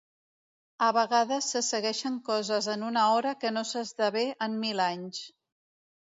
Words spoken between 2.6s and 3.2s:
en una